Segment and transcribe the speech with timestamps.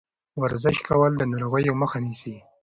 [0.41, 2.35] ورزش کول د ناروغیو مخه نیسي.